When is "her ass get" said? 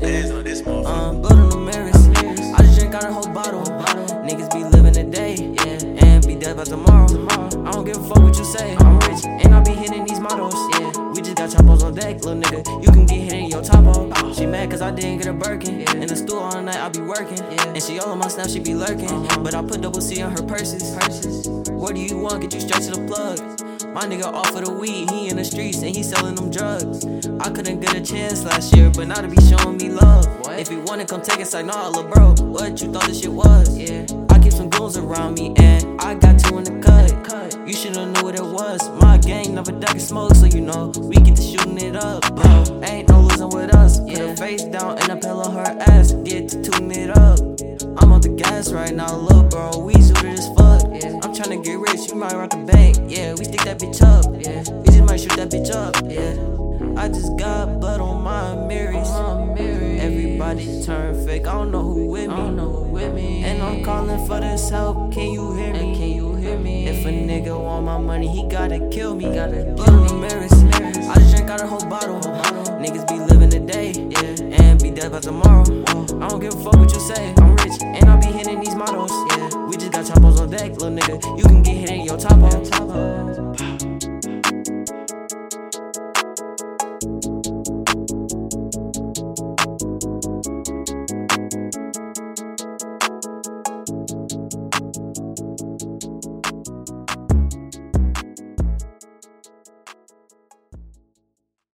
45.52-46.48